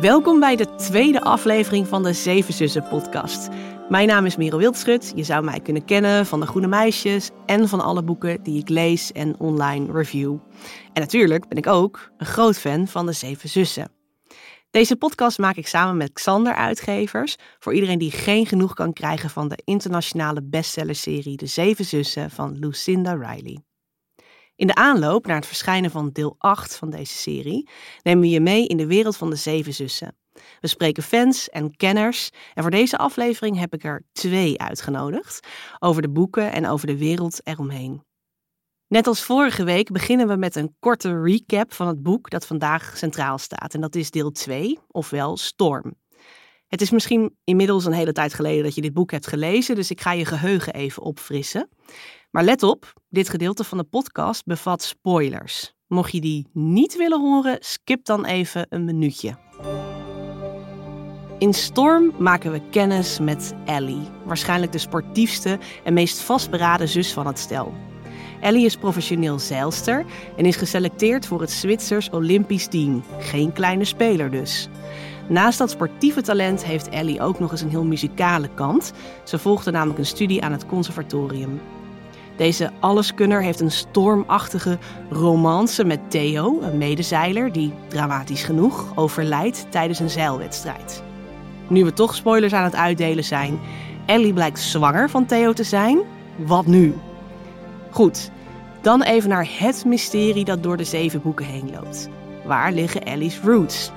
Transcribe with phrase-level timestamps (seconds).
[0.00, 3.48] Welkom bij de tweede aflevering van de Zeven Zussen podcast.
[3.88, 5.12] Mijn naam is Merel Wildschut.
[5.14, 8.68] Je zou mij kunnen kennen van de Groene Meisjes en van alle boeken die ik
[8.68, 10.36] lees en online review.
[10.92, 13.92] En natuurlijk ben ik ook een groot fan van de Zeven Zussen.
[14.70, 19.30] Deze podcast maak ik samen met Xander Uitgevers voor iedereen die geen genoeg kan krijgen
[19.30, 23.67] van de internationale bestsellerserie De Zeven Zussen van Lucinda Riley.
[24.58, 27.68] In de aanloop naar het verschijnen van deel 8 van deze serie
[28.02, 30.16] nemen we je mee in de wereld van de Zeven Zussen.
[30.60, 35.46] We spreken fans en kenners en voor deze aflevering heb ik er twee uitgenodigd
[35.78, 38.02] over de boeken en over de wereld eromheen.
[38.88, 42.96] Net als vorige week beginnen we met een korte recap van het boek dat vandaag
[42.96, 43.74] centraal staat.
[43.74, 45.94] En dat is deel 2, ofwel Storm.
[46.68, 49.90] Het is misschien inmiddels een hele tijd geleden dat je dit boek hebt gelezen, dus
[49.90, 51.68] ik ga je geheugen even opfrissen.
[52.30, 55.72] Maar let op, dit gedeelte van de podcast bevat spoilers.
[55.86, 59.36] Mocht je die niet willen horen, skip dan even een minuutje.
[61.38, 67.26] In Storm maken we kennis met Ellie, waarschijnlijk de sportiefste en meest vastberaden zus van
[67.26, 67.74] het stel.
[68.40, 70.04] Ellie is professioneel zeilster
[70.36, 73.02] en is geselecteerd voor het Zwitsers Olympisch team.
[73.18, 74.68] Geen kleine speler dus.
[75.28, 78.92] Naast dat sportieve talent heeft Ellie ook nog eens een heel muzikale kant.
[79.24, 81.60] Ze volgde namelijk een studie aan het conservatorium.
[82.38, 84.78] Deze alleskunner heeft een stormachtige
[85.10, 91.02] romance met Theo, een medezeiler die, dramatisch genoeg, overlijdt tijdens een zeilwedstrijd.
[91.68, 93.58] Nu we toch spoilers aan het uitdelen zijn,
[94.06, 95.98] Ellie blijkt zwanger van Theo te zijn.
[96.36, 96.94] Wat nu?
[97.90, 98.30] Goed,
[98.80, 102.08] dan even naar het mysterie dat door de zeven boeken heen loopt.
[102.44, 103.90] Waar liggen Ellie's roots?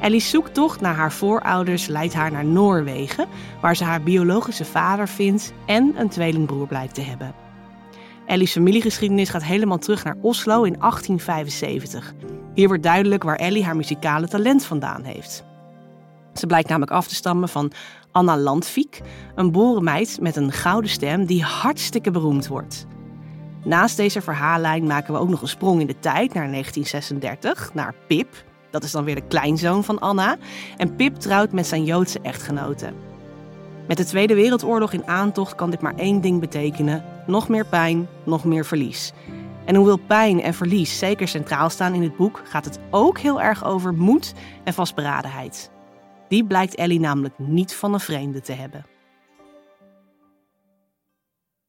[0.00, 3.28] Ellie's zoektocht naar haar voorouders leidt haar naar Noorwegen,
[3.60, 7.43] waar ze haar biologische vader vindt en een tweelingbroer blijkt te hebben.
[8.26, 12.14] Ellie's familiegeschiedenis gaat helemaal terug naar Oslo in 1875.
[12.54, 15.44] Hier wordt duidelijk waar Ellie haar muzikale talent vandaan heeft.
[16.34, 17.72] Ze blijkt namelijk af te stammen van
[18.12, 19.00] Anna Landvik,
[19.34, 22.86] een boerenmeid met een gouden stem die hartstikke beroemd wordt.
[23.64, 27.94] Naast deze verhaallijn maken we ook nog een sprong in de tijd naar 1936, naar
[28.06, 28.44] Pip.
[28.70, 30.36] Dat is dan weer de kleinzoon van Anna.
[30.76, 32.92] En Pip trouwt met zijn Joodse echtgenote.
[33.88, 38.08] Met de Tweede Wereldoorlog in aantocht kan dit maar één ding betekenen: nog meer pijn,
[38.24, 39.12] nog meer verlies.
[39.64, 43.42] En hoewel pijn en verlies zeker centraal staan in het boek, gaat het ook heel
[43.42, 45.70] erg over moed en vastberadenheid.
[46.28, 48.86] Die blijkt Ellie namelijk niet van een vreemde te hebben.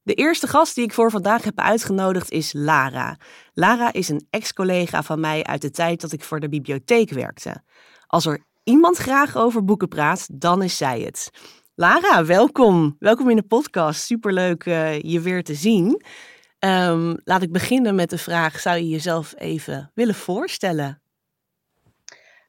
[0.02, 3.18] De eerste gast die ik voor vandaag heb uitgenodigd is Lara.
[3.54, 7.64] Lara is een ex-collega van mij uit de tijd dat ik voor de bibliotheek werkte.
[8.08, 11.30] Als er iemand graag over boeken praat, dan is zij het.
[11.78, 12.96] Lara, welkom.
[13.00, 14.02] Welkom in de podcast.
[14.02, 16.04] Superleuk uh, je weer te zien.
[16.60, 21.02] Um, laat ik beginnen met de vraag: zou je jezelf even willen voorstellen?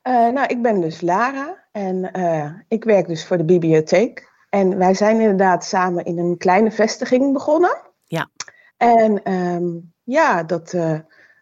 [0.02, 4.32] Uh, nou, ik ben dus Lara en uh, ik werk dus voor de bibliotheek.
[4.50, 7.82] En wij zijn inderdaad samen in een kleine vestiging begonnen.
[8.04, 8.30] Ja.
[8.76, 10.70] En um, ja, dat,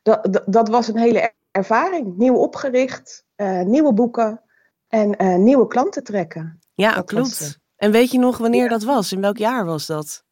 [0.03, 2.17] dat, dat was een hele ervaring.
[2.17, 3.25] Nieuw opgericht,
[3.65, 4.43] nieuwe boeken
[4.89, 6.59] en nieuwe klanten trekken.
[6.75, 7.62] Ja, dat klopt.
[7.77, 8.69] En weet je nog wanneer ja.
[8.69, 9.12] dat was?
[9.12, 10.25] In welk jaar was dat?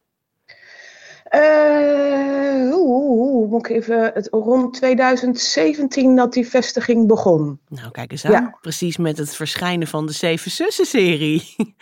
[1.35, 7.59] Uh, oe, moet ik even, het, rond 2017 dat die vestiging begon.
[7.67, 8.31] Nou, kijk eens aan.
[8.31, 8.57] Ja.
[8.61, 11.53] Precies met het verschijnen van de Zeven Zussen-serie.
[11.55, 11.75] Komt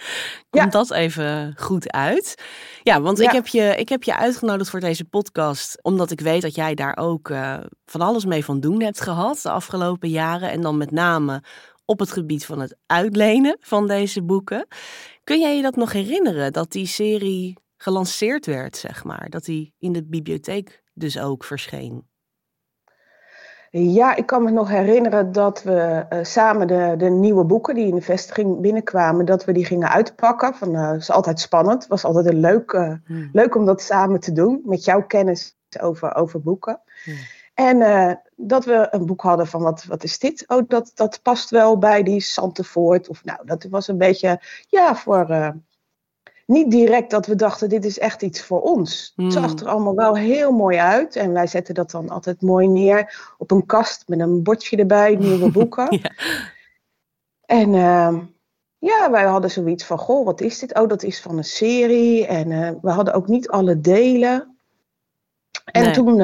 [0.50, 0.66] ja.
[0.66, 2.44] dat even goed uit?
[2.84, 6.42] Ja, want Ik, heb je, ik heb je uitgenodigd voor deze podcast, omdat ik weet
[6.42, 10.52] dat jij daar ook uh, van alles mee van doen hebt gehad de afgelopen jaren.
[10.52, 11.44] En dan met name
[11.86, 14.68] op het gebied van het uitlenen van deze boeken.
[15.24, 19.30] Kun jij je dat nog herinneren, dat die serie gelanceerd werd, zeg maar?
[19.30, 22.10] Dat die in de bibliotheek dus ook verscheen?
[23.70, 27.88] Ja, ik kan me nog herinneren dat we uh, samen de, de nieuwe boeken die
[27.88, 30.54] in de vestiging binnenkwamen, dat we die gingen uitpakken.
[30.54, 31.82] Van, uh, is altijd spannend.
[31.82, 33.30] Het was altijd een leuk, uh, hmm.
[33.32, 36.82] leuk om dat samen te doen, met jouw kennis over, over boeken.
[37.04, 37.16] Hmm.
[37.54, 40.44] En dat we een boek hadden van wat, wat is dit?
[40.48, 43.10] Oh, dat, dat past wel bij die Santevoort.
[43.10, 45.30] Of nou, dat was een beetje, ja, voor...
[45.30, 45.50] Uh,
[46.52, 49.14] niet direct dat we dachten, dit is echt iets voor ons.
[49.16, 49.26] Mm.
[49.26, 51.16] Het zag er allemaal wel heel mooi uit.
[51.16, 55.16] En wij zetten dat dan altijd mooi neer op een kast met een bordje erbij,
[55.16, 56.00] nieuwe boeken.
[56.02, 56.12] ja.
[57.46, 58.18] En uh,
[58.78, 60.80] ja, wij hadden zoiets van, goh, wat is dit?
[60.80, 62.26] Oh, dat is van een serie.
[62.26, 64.58] En uh, we hadden ook niet alle delen.
[65.66, 65.94] En nee.
[65.94, 66.22] toen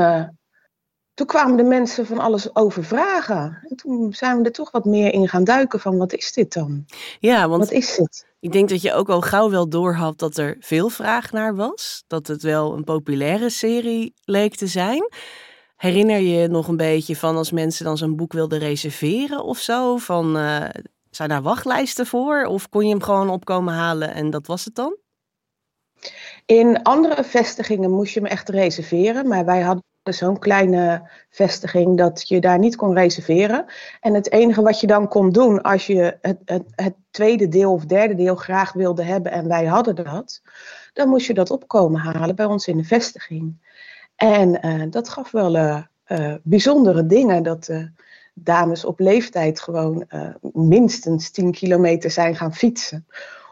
[1.18, 3.66] toen kwamen de mensen van alles over vragen.
[3.70, 6.54] En toen zijn we er toch wat meer in gaan duiken van wat is dit
[6.54, 6.86] dan?
[7.20, 8.26] Ja, want wat is het?
[8.40, 12.04] Ik denk dat je ook al gauw wel doorhad dat er veel vraag naar was.
[12.08, 15.10] Dat het wel een populaire serie leek te zijn.
[15.76, 19.58] Herinner je je nog een beetje van als mensen dan zo'n boek wilden reserveren of
[19.58, 19.98] zo?
[19.98, 20.64] Van uh,
[21.10, 22.46] zijn daar wachtlijsten voor?
[22.46, 24.98] Of kon je hem gewoon opkomen halen en dat was het dan?
[26.46, 32.28] In andere vestigingen moest je hem echt reserveren, maar wij hadden zo'n kleine vestiging dat
[32.28, 33.66] je daar niet kon reserveren.
[34.02, 36.38] En het enige wat je dan kon doen als je het,
[36.76, 40.42] het, tweede deel of derde deel graag wilde hebben en wij hadden dat,
[40.94, 43.66] dan moest je dat opkomen halen bij ons in de vestiging.
[44.16, 47.44] En uh, dat gaf wel uh, uh, bijzondere dingen.
[47.44, 47.70] Dat
[48.34, 50.06] dames op leeftijd gewoon
[50.54, 53.08] minstens 10 kilometer zijn gaan fietsen.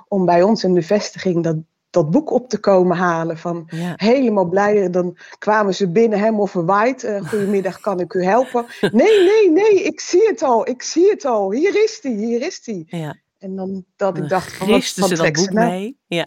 [0.08, 1.56] Om bij ons in de vestiging dat,
[1.96, 3.38] dat boek op te komen halen.
[3.38, 3.94] Van ja.
[3.96, 4.90] helemaal blij.
[4.90, 7.04] Dan kwamen ze binnen, helemaal verwaaid.
[7.04, 8.66] Uh, goedemiddag, kan ik u helpen?
[8.92, 11.52] Nee, nee, nee, ik zie het al, ik zie het al.
[11.52, 12.84] Hier is die, hier is die.
[12.88, 13.16] Ja.
[13.40, 15.70] En dan dat ik dacht van, wat, wat ze dat boek nou?
[15.70, 16.00] mee?
[16.08, 16.26] Ja,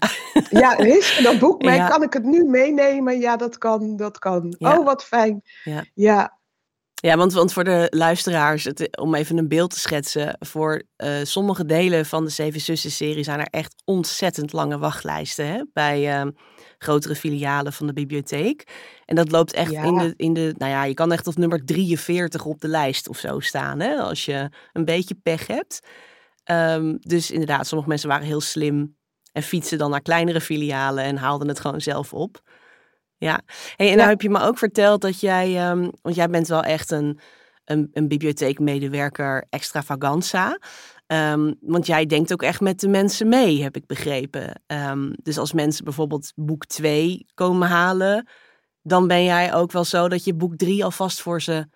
[0.50, 1.76] ja risten dat boek mee?
[1.76, 1.88] Ja.
[1.88, 3.18] Kan ik het nu meenemen?
[3.18, 4.56] Ja, dat kan, dat kan.
[4.58, 5.42] Oh, wat fijn.
[5.94, 6.37] Ja,
[7.00, 7.16] ja.
[7.16, 10.36] Want, want voor de luisteraars, het, om even een beeld te schetsen.
[10.38, 15.46] Voor uh, sommige delen van de Zeven Zussen-serie zijn er echt ontzettend lange wachtlijsten.
[15.46, 15.62] Hè?
[15.72, 16.30] Bij uh,
[16.78, 18.66] grotere filialen van de bibliotheek.
[19.04, 19.82] En dat loopt echt ja.
[19.82, 20.54] in, de, in de.
[20.56, 23.80] Nou ja, je kan echt op nummer 43 op de lijst of zo staan.
[23.80, 23.96] Hè?
[23.96, 25.80] Als je een beetje pech hebt.
[26.50, 28.96] Um, dus inderdaad, sommige mensen waren heel slim.
[29.32, 32.40] En fietsen dan naar kleinere filialen en haalden het gewoon zelf op.
[33.18, 33.40] Ja,
[33.76, 33.94] hey, en ja.
[33.94, 37.18] nou heb je me ook verteld dat jij, um, want jij bent wel echt een,
[37.64, 40.58] een, een bibliotheekmedewerker extravaganza.
[41.06, 44.62] Um, want jij denkt ook echt met de mensen mee, heb ik begrepen.
[44.66, 48.28] Um, dus als mensen bijvoorbeeld boek 2 komen halen,
[48.82, 51.68] dan ben jij ook wel zo dat je boek 3 alvast voor ze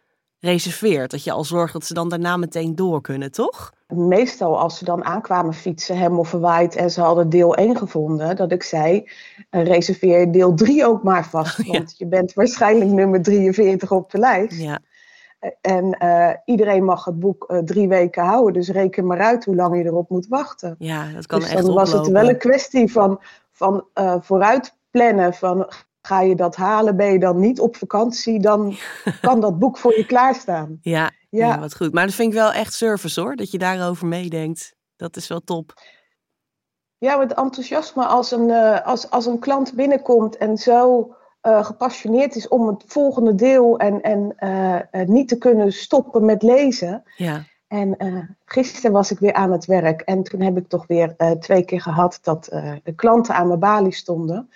[0.43, 1.11] reserveert.
[1.11, 3.73] Dat je al zorgt dat ze dan daarna meteen door kunnen, toch?
[3.87, 8.53] Meestal als ze dan aankwamen fietsen, helemaal verwaaid en ze hadden deel 1 gevonden, dat
[8.53, 9.11] ik zei,
[9.51, 11.59] uh, reserveer deel 3 ook maar vast.
[11.59, 11.73] Oh, ja.
[11.73, 14.61] Want je bent waarschijnlijk nummer 43 op de lijst.
[14.61, 14.79] Ja.
[15.61, 19.55] En uh, iedereen mag het boek uh, drie weken houden, dus reken maar uit hoe
[19.55, 20.75] lang je erop moet wachten.
[20.79, 23.85] Ja, dat kan dus echt dan was het wel een kwestie van, van
[24.21, 25.67] vooruit plannen, van
[26.03, 28.77] ga je dat halen, ben je dan niet op vakantie, dan
[29.21, 30.79] kan dat boek voor je klaarstaan.
[30.81, 31.47] Ja, ja.
[31.47, 31.93] ja, wat goed.
[31.93, 34.75] Maar dat vind ik wel echt service hoor, dat je daarover meedenkt.
[34.97, 35.73] Dat is wel top.
[36.99, 42.37] Ja, het enthousiasme als een, uh, als, als een klant binnenkomt en zo uh, gepassioneerd
[42.37, 47.03] is om het volgende deel en, en uh, niet te kunnen stoppen met lezen.
[47.17, 47.45] Ja.
[47.67, 47.97] En
[48.45, 51.81] gisteren was ik weer aan het werk en toen heb ik toch weer twee keer
[51.81, 52.45] gehad dat
[52.83, 54.51] de klanten aan mijn balie stonden.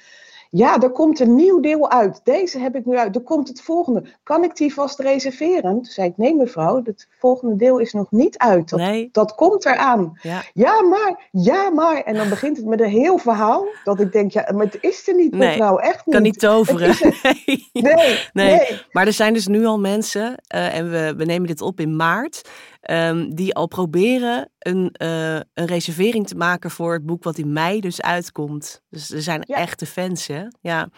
[0.57, 2.21] Ja, er komt een nieuw deel uit.
[2.25, 3.15] Deze heb ik nu uit.
[3.15, 4.03] Er komt het volgende.
[4.23, 5.73] Kan ik die vast reserveren?
[5.73, 8.69] Toen zei ik, nee mevrouw, het volgende deel is nog niet uit.
[8.69, 9.09] Dat, nee.
[9.13, 10.19] dat komt eraan.
[10.23, 10.43] Ja.
[10.55, 12.03] ja, maar, ja, maar.
[12.03, 13.67] En dan begint het met een heel verhaal.
[13.85, 16.15] Dat ik denk, ja, maar het is er niet mevrouw, echt niet.
[16.15, 16.95] Kan niet toveren.
[17.37, 17.69] Nee.
[17.73, 17.93] Nee,
[18.33, 18.57] nee.
[18.57, 18.83] nee.
[18.93, 21.97] Maar er zijn dus nu al mensen, uh, en we, we nemen dit op in
[21.97, 22.43] maart,
[22.91, 27.53] um, die al proberen een, uh, een reservering te maken voor het boek wat in
[27.53, 28.83] mei dus uitkomt.
[28.89, 29.57] Dus er zijn Ja.
[29.57, 30.41] echte fans, hè?
[30.41, 30.51] Ja.
[30.61, 30.89] Ja.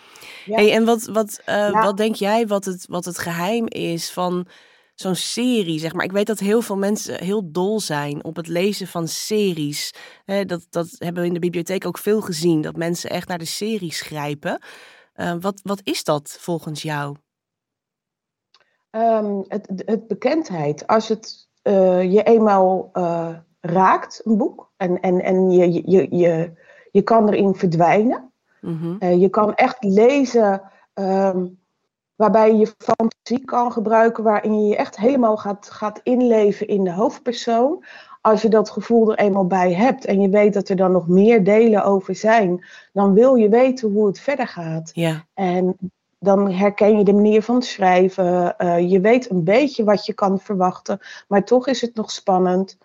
[0.45, 1.71] Hey, en wat, wat, uh, Ja.
[1.71, 4.47] wat denk jij wat het, wat het geheim is van
[4.95, 6.05] zo'n serie, zeg maar?
[6.05, 9.95] Ik weet dat heel veel mensen heel dol zijn op het lezen van series.
[10.25, 13.45] Dat, dat hebben we in de bibliotheek ook veel gezien, dat mensen echt naar de
[13.45, 14.63] series grijpen.
[15.15, 17.17] Uh, wat, wat is dat volgens jou?
[18.91, 20.87] Um, het, het bekendheid.
[20.87, 23.29] Als het uh, je eenmaal uh,
[23.61, 26.53] raakt, een boek, en, en, en je, je, je,
[26.91, 28.33] je kan erin verdwijnen.
[28.61, 28.97] Mm -hmm.
[29.01, 30.63] uh, je kan echt lezen
[30.95, 31.59] um,
[32.15, 36.85] waarbij je je fantasie kan gebruiken, waarin je je echt helemaal gaat, gaat inleven in
[36.85, 37.85] de hoofdpersoon.
[38.21, 41.09] Als je dat gevoel er eenmaal bij hebt en je weet dat er dan nog
[41.09, 44.91] meer delen over zijn, dan wil je weten hoe het verder gaat.
[44.95, 45.25] Ja.
[45.35, 45.77] En
[46.19, 48.55] dan herken je de manier van schrijven.
[48.59, 52.79] Uh, je weet een beetje wat je kan verwachten, maar toch is het nog spannend.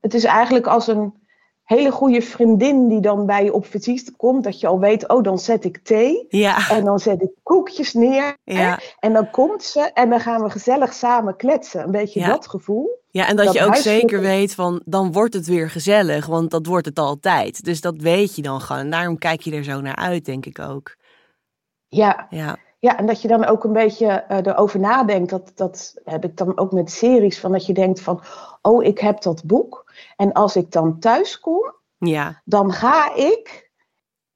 [0.00, 1.14] Het is eigenlijk als een
[1.64, 5.22] hele goede vriendin die dan bij je op visite komt, dat je al weet, oh,
[5.22, 6.70] dan zet ik thee ja.
[6.70, 8.78] en dan zet ik koekjes neer ja.
[8.98, 11.82] en dan komt ze en dan gaan we gezellig samen kletsen.
[11.82, 12.26] Een beetje ja.
[12.28, 13.02] dat gevoel.
[13.10, 16.50] Ja, en dat, dat je ook zeker weet van, dan wordt het weer gezellig, want
[16.50, 17.64] dat wordt het altijd.
[17.64, 18.82] Dus dat weet je dan gewoon.
[18.82, 20.96] En daarom kijk je er zo naar uit, denk ik ook.
[21.94, 22.26] Ja.
[22.30, 22.56] Ja.
[22.78, 25.30] Ja, en dat je dan ook een beetje uh, erover nadenkt.
[25.30, 27.40] Dat, dat heb ik dan ook met series.
[27.40, 28.20] Van dat je denkt van,
[28.62, 29.92] oh, ik heb dat boek.
[30.16, 32.40] En als ik dan thuis kom, ja.
[32.44, 33.70] dan ga ik...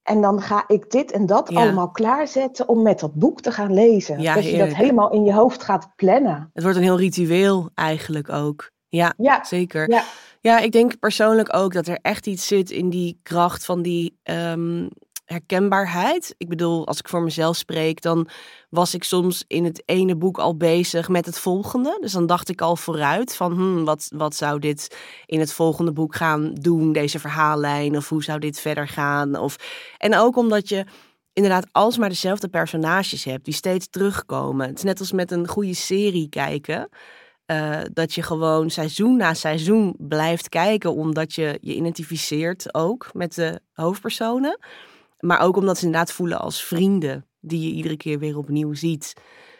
[0.03, 1.61] En dan ga ik dit en dat Ja.
[1.61, 4.21] allemaal klaarzetten om met dat boek te gaan lezen.
[4.21, 6.50] Ja, dat je dat helemaal in je hoofd gaat plannen.
[6.55, 8.71] Het wordt een heel ritueel eigenlijk ook.
[8.88, 9.91] Ja, Ja, zeker.
[9.91, 10.03] ja,
[10.41, 14.19] Ja, ik denk persoonlijk ook dat er echt iets zit in die kracht van die,
[14.23, 14.87] ehm,
[15.28, 16.35] herkenbaarheid.
[16.38, 18.28] Ik bedoel, als ik voor mezelf spreek, dan
[18.70, 21.99] was ik soms in het ene boek al bezig met het volgende.
[22.00, 25.92] Dus dan dacht ik al vooruit van, hmm, wat, wat zou dit in het volgende
[25.92, 29.37] boek gaan doen, deze verhaallijn, of hoe zou dit verder gaan?
[29.37, 29.56] Of...
[29.99, 30.85] En ook omdat je
[31.32, 34.66] inderdaad alsmaar dezelfde personages hebt die steeds terugkomen.
[34.66, 36.88] Het is net als met een goede serie kijken.
[37.47, 43.35] Uh, dat je gewoon seizoen na seizoen blijft kijken, omdat je je identificeert ook met
[43.35, 44.58] de hoofdpersonen.
[45.18, 49.14] Maar ook omdat ze inderdaad voelen als vrienden die je iedere keer weer opnieuw ziet.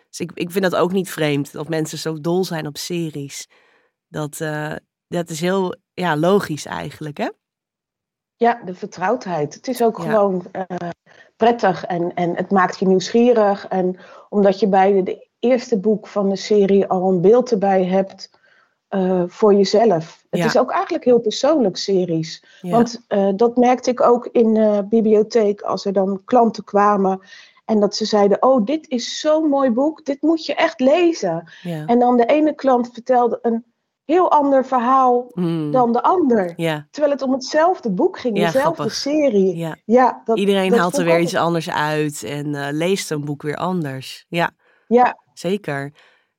[0.09, 3.49] Dus ik, ik vind dat ook niet vreemd dat mensen zo dol zijn op series.
[4.09, 4.75] Dat, uh,
[5.09, 7.29] dat is heel ja, logisch eigenlijk, hè?
[8.37, 9.55] Ja, de vertrouwdheid.
[9.55, 10.89] Het is ook gewoon uh,
[11.37, 13.67] prettig en, en het maakt je nieuwsgierig.
[13.67, 13.99] En
[14.29, 18.38] omdat je bij de eerste boek van de serie al een beeld erbij hebt
[18.91, 20.25] uh, voor jezelf.
[20.31, 22.45] Het is ook eigenlijk heel persoonlijk series.
[22.61, 27.21] Want uh, dat merkte ik ook in de bibliotheek als er dan klanten kwamen.
[27.65, 31.53] En dat ze zeiden, oh, dit is zo'n mooi boek, dit moet je echt lezen.
[31.63, 31.87] Ja.
[31.87, 33.65] En dan de ene klant vertelde een
[34.05, 35.71] heel ander verhaal hmm.
[35.71, 36.55] dan de ander.
[36.91, 39.77] Terwijl het om hetzelfde boek ging, dezelfde serie.
[39.85, 40.23] Ja.
[40.25, 44.27] dat, Iedereen haalt er weer iets anders uit en uh, leest een boek weer anders.
[44.29, 44.51] Ja,
[44.87, 45.19] ja.
[45.33, 45.93] zeker.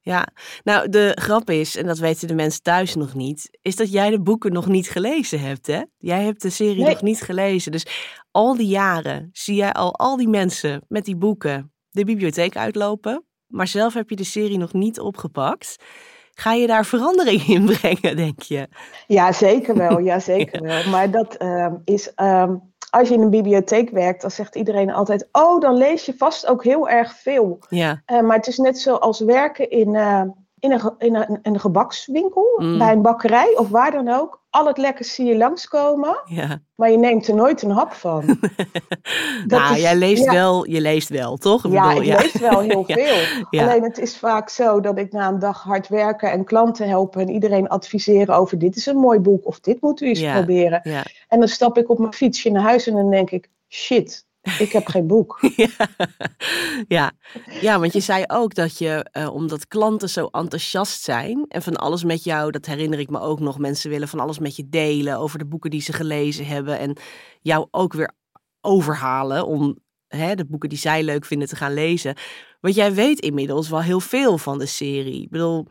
[0.10, 0.28] Ja,
[0.64, 4.10] nou de grap is, en dat weten de mensen thuis nog niet, is dat jij
[4.10, 5.82] de boeken nog niet gelezen hebt, hè?
[5.98, 7.72] Jij hebt de serie nog niet gelezen.
[7.72, 7.86] Dus
[8.32, 13.26] al die jaren zie jij al al die mensen met die boeken de bibliotheek uitlopen,
[13.48, 15.76] maar zelf heb je de serie nog niet opgepakt.
[16.32, 18.68] Ga je daar verandering in brengen, denk je?
[19.08, 20.00] Ja, zeker wel.
[20.00, 20.90] Ja, zeker wel.
[20.90, 22.56] Maar dat uh, is ehm,
[22.90, 26.48] als je in een bibliotheek werkt, dan zegt iedereen altijd: Oh, dan lees je vast
[26.48, 27.60] ook heel erg veel.
[27.70, 28.02] Ja.
[28.12, 30.22] Uh, maar het is net zoals werken in, uh,
[30.60, 32.78] in, een, in, een, een gebakswinkel, mm.
[32.78, 36.62] bij een bakkerij of waar dan ook al het lekkers zie je langskomen, ja.
[36.76, 38.26] maar je neemt er nooit een hap van.
[39.48, 41.66] nou, jij leest wel, je leest wel, toch?
[41.66, 42.18] Ik ja, bedoel, ik ja.
[42.20, 42.84] lees wel heel
[43.50, 43.62] veel.
[43.62, 47.22] Alleen het is vaak zo dat ik na een dag hard werken en klanten helpen
[47.22, 50.82] en iedereen adviseren over dit is een mooi boek of dit moet u eens proberen.
[51.28, 54.28] En dan stap ik op mijn fietsje naar huis en dan denk ik, shit,
[54.60, 55.40] ik heb geen boek.
[56.88, 57.12] ja.
[57.62, 61.76] ja, want je zei ook dat je, uh, omdat klanten zo enthousiast zijn en van
[61.76, 64.70] alles met jou, dat herinner ik me ook nog, mensen willen van alles met je
[64.70, 66.98] delen over de boeken die ze gelezen hebben en
[67.42, 68.12] jou ook weer
[68.62, 69.78] overhalen om
[70.08, 72.16] hè, de boeken die zij leuk vinden te gaan lezen.
[72.62, 75.22] Want jij weet inmiddels wel heel veel van de serie.
[75.22, 75.68] Ik bedoel,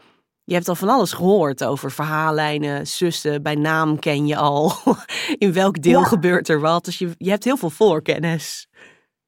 [0.48, 4.72] je hebt al van alles gehoord over verhaallijnen, zussen, bij naam ken je al.
[5.44, 6.84] In welk deel gebeurt er wat?
[6.84, 8.68] Dus je, je hebt heel veel voorkennis.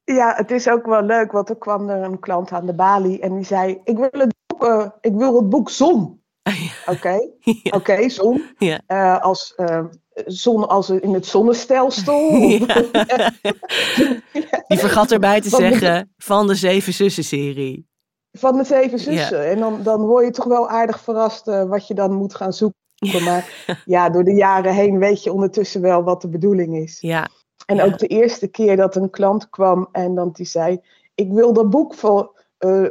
[0.03, 3.19] Ja, het is ook wel leuk, want er kwam er een klant aan de balie
[3.19, 6.19] en die zei: Ik wil het boek, uh, ik wil het boek Zon.
[6.85, 7.29] Oké,
[7.69, 8.43] oké, zon.
[8.57, 8.81] Ja.
[8.87, 9.85] Uh, als, uh,
[10.25, 12.29] zon als in het zonnestelsel.
[14.67, 17.90] Die vergat erbij te zeggen van de Zeven Zussen-serie.
[18.31, 19.49] Van de zeven zussen.
[19.49, 22.53] En dan, dan word je toch wel aardig verrast uh, wat je dan moet gaan
[22.53, 22.79] zoeken.
[23.23, 26.99] Maar ja, door de jaren heen weet je ondertussen wel wat de bedoeling is.
[26.99, 27.27] Ja.
[27.65, 30.81] En ook de eerste keer dat een klant kwam en dan die zei:
[31.15, 32.87] Ik wil dat boek voor uh,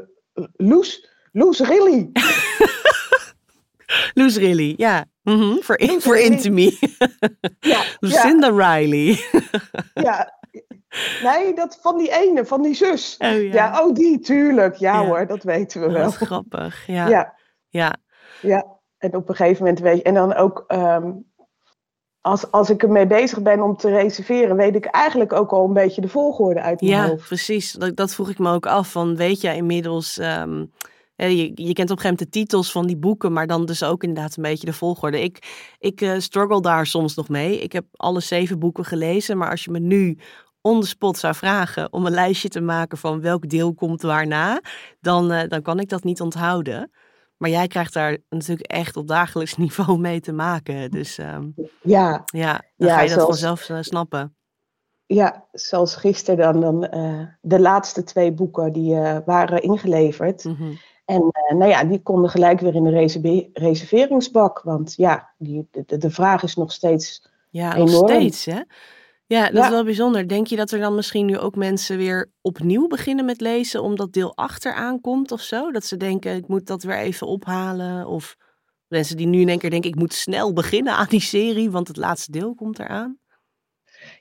[0.57, 2.11] Loes, Loes Rilly.
[4.15, 5.05] Loes Rilly, ja.
[5.23, 5.63] Mm -hmm.
[5.63, 6.79] Voor, in, voor Intimie.
[7.61, 8.77] ja, Lucinda ja.
[8.77, 9.25] Riley.
[9.95, 10.39] ja,
[11.23, 13.17] Nee, dat van die ene, van die zus.
[13.19, 13.83] Oh, ja.
[13.83, 14.77] oh die, tuurlijk.
[14.77, 16.11] Ja, hoor, dat weten we wel.
[16.11, 17.09] grappig, ja.
[17.09, 17.35] ja.
[17.69, 17.97] Ja.
[18.41, 18.67] Ja,
[18.99, 20.03] en op een gegeven moment weet je...
[20.03, 21.13] En dan ook, ehm,
[22.21, 24.57] als, als ik ermee bezig ben om te reserveren...
[24.57, 27.21] weet ik eigenlijk ook al een beetje de volgorde uit mijn ja, hoofd.
[27.21, 27.73] Ja, precies.
[27.73, 28.91] Dat, dat vroeg ik me ook af.
[28.91, 30.19] Van, weet jij inmiddels...
[30.19, 30.65] Ehm,
[31.15, 33.83] je, je, kent op een gegeven moment de titels van die boeken, maar dan dus
[33.83, 35.23] ook inderdaad een beetje de volgorde.
[35.23, 37.61] Ik, ik uh, struggle daar soms nog mee.
[37.61, 40.19] Ik heb alle zeven boeken gelezen, maar als je me nu
[40.63, 44.61] on the spot zou vragen om een lijstje te maken van welk deel komt waarna,
[45.01, 46.91] dan, uh, dan kan ik dat niet onthouden.
[47.37, 50.91] Maar jij krijgt daar natuurlijk echt op dagelijks niveau mee te maken.
[50.91, 54.35] Dus um, ja, ja, dan ja, ga je dat zoals, vanzelf uh, snappen.
[55.07, 60.45] Ja, zoals gisteren dan, dan uh, de laatste twee boeken die waren ingeleverd.
[60.45, 60.79] Mm -hmm.
[61.05, 64.61] En nou ja, die konden gelijk weer in de reserveringsbak.
[64.63, 67.91] Want ja, die, de, de vraag is nog steeds ja, enorm.
[67.91, 68.61] nog steeds hè?
[69.37, 70.29] Ja, dat is wel bijzonder.
[70.29, 74.13] Denk je dat er dan misschien nu ook mensen weer opnieuw beginnen met lezen omdat
[74.13, 75.71] deel achter aankomt of zo?
[75.71, 78.07] Dat ze denken, ik moet dat weer even ophalen?
[78.07, 78.37] Of
[78.89, 81.89] mensen die nu in één keer denken, ik moet snel beginnen aan die serie, want
[81.89, 83.19] het laatste deel komt eraan?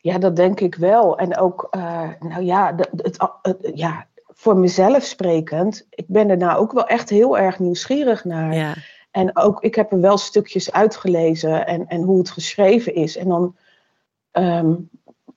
[0.02, 1.18] Ja, dat denk ik wel.
[1.18, 6.60] En ook, uh, nou ja, het, het, ja, voor mezelf sprekend, ik ben er nou
[6.60, 8.54] ook wel echt heel erg nieuwsgierig naar.
[8.54, 8.74] Ja.
[9.12, 13.18] En ook, ik heb er wel stukjes uitgelezen en, en hoe het geschreven is.
[13.18, 13.56] En dan
[14.34, 14.90] Um,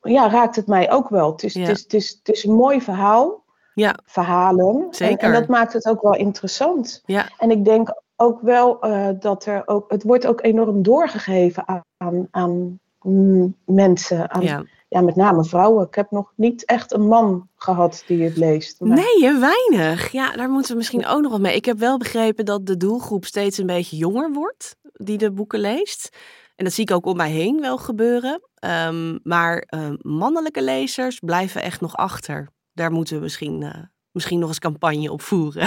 [0.02, 1.30] ja, raakt het mij ook wel.
[1.32, 3.44] Het is, het is, het is, het is een mooi verhaal.
[3.74, 3.98] Ja.
[4.04, 4.86] Verhalen.
[4.90, 5.18] Zeker.
[5.18, 7.02] En, en dat maakt het ook wel interessant.
[7.06, 7.28] Ja.
[7.38, 11.82] En ik denk ook wel uh, dat er ook, het wordt ook enorm doorgegeven aan,
[11.96, 14.30] aan, aan mm, mensen.
[14.30, 14.64] Aan, ja.
[14.88, 15.00] ja.
[15.00, 15.86] met name vrouwen.
[15.86, 18.80] Ik heb nog niet echt een man gehad die het leest.
[18.80, 18.96] Maar...
[18.96, 20.12] Nee, weinig.
[20.12, 21.56] Ja, daar moeten we misschien ook nog wat mee.
[21.56, 25.60] Ik heb wel begrepen dat de doelgroep steeds een beetje jonger wordt, die de boeken
[25.60, 26.16] leest.
[26.62, 28.40] En dat zie ik ook om mij heen wel gebeuren.
[28.86, 32.48] Um, maar uh, mannelijke lezers blijven echt nog achter.
[32.72, 33.70] Daar moeten we misschien, uh,
[34.12, 35.62] misschien nog eens campagne op voeren.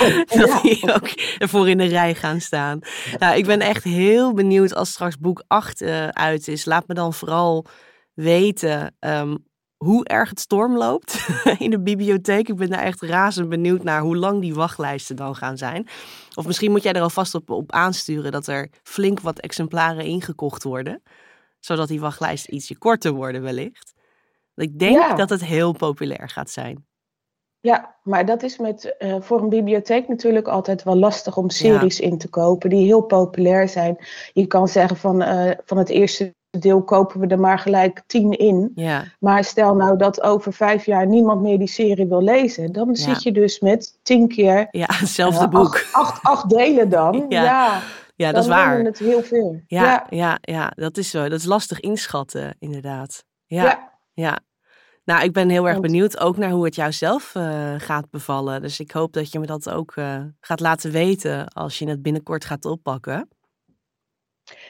[0.00, 0.60] Oh, dat ja.
[0.62, 2.78] die ook ervoor in de rij gaan staan.
[3.18, 6.64] Nou, ik ben echt heel benieuwd als straks boek 8 uh, uit is.
[6.64, 7.66] Laat me dan vooral
[8.14, 9.46] weten um,
[9.84, 11.26] hoe erg het storm loopt
[11.58, 12.48] in de bibliotheek.
[12.48, 15.88] Ik ben daar echt razend benieuwd naar hoe lang die wachtlijsten dan gaan zijn.
[16.34, 20.62] Of misschien moet jij er alvast op, op aansturen dat er flink wat exemplaren ingekocht
[20.62, 21.02] worden.
[21.60, 23.92] Zodat die wachtlijsten ietsje korter worden wellicht.
[24.54, 25.14] Ik denk ja.
[25.14, 26.86] dat het heel populair gaat zijn.
[27.60, 31.98] Ja, maar dat is met, uh, voor een bibliotheek natuurlijk altijd wel lastig om series
[31.98, 32.04] ja.
[32.04, 33.96] in te kopen die heel populair zijn.
[34.32, 38.30] Je kan zeggen van, uh, van het eerste deel kopen we er maar gelijk tien
[38.30, 38.72] in.
[38.74, 39.04] Ja.
[39.18, 42.72] Maar stel nou dat over vijf jaar niemand meer die serie wil lezen.
[42.72, 42.94] Dan ja.
[42.94, 44.68] zit je dus met tien keer...
[44.70, 45.74] Ja, hetzelfde uh, boek.
[45.74, 47.26] Acht, acht, acht, delen dan.
[47.28, 47.80] Ja, ja.
[48.16, 48.78] ja dat is waar.
[48.78, 49.60] het heel veel.
[49.66, 50.38] Ja, ja.
[50.40, 51.28] Ja, dat is zo.
[51.28, 53.24] Dat is lastig inschatten, inderdaad.
[53.46, 54.38] Ja, ja.
[55.04, 58.62] Nou, ik ben heel erg benieuwd ook naar hoe het jou zelf uh, gaat bevallen.
[58.62, 62.02] Dus ik hoop dat je me dat ook uh, gaat laten weten als je het
[62.02, 63.28] binnenkort gaat oppakken.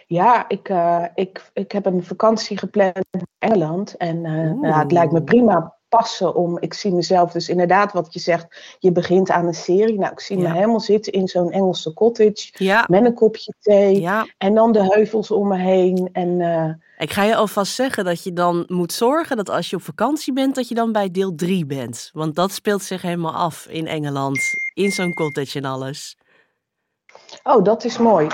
[0.07, 3.97] Ja, ik, uh, ik, ik heb een vakantie gepland in Engeland.
[3.97, 6.59] En nou, het lijkt me prima passen om.
[6.59, 9.99] Ik zie mezelf dus inderdaad, wat je zegt, je begint aan een serie.
[9.99, 10.49] Nou, ik zie ja.
[10.49, 12.53] me helemaal zitten in zo'n Engelse cottage.
[12.53, 12.85] Ja.
[12.89, 14.01] Met een kopje thee.
[14.01, 14.27] Ja.
[14.39, 16.09] En dan de heuvels om me heen.
[16.13, 19.77] En, uh, ik ga je alvast zeggen dat je dan moet zorgen dat als je
[19.77, 22.11] op vakantie bent, dat je dan bij deel 3 bent.
[22.13, 24.41] Want dat speelt zich helemaal af in Engeland.
[24.75, 26.17] In zo'n cottage en alles.
[27.43, 28.27] Oh, dat is mooi.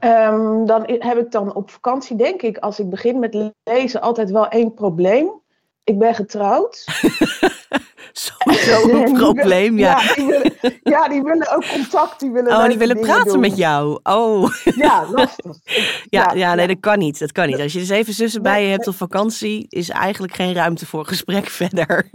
[0.00, 4.30] Um, dan heb ik dan op vakantie, denk ik, als ik begin met lezen, altijd
[4.30, 5.40] wel één probleem.
[5.84, 6.84] Ik ben getrouwd.
[8.12, 10.00] Sowieso een probleem, ja.
[10.00, 12.20] Ja die, willen, ja, die willen ook contact.
[12.20, 13.40] Die willen oh, die willen praten doen.
[13.40, 14.00] met jou.
[14.02, 14.50] Oh.
[14.64, 15.56] Ja, lastig.
[15.64, 17.18] ja, ja, ja, nee, dat kan niet.
[17.18, 17.60] Dat kan niet.
[17.60, 21.06] Als je de zeven zussen bij je hebt op vakantie, is eigenlijk geen ruimte voor
[21.06, 22.10] gesprek verder.